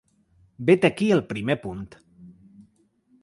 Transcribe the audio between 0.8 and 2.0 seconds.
aquí el primer punt.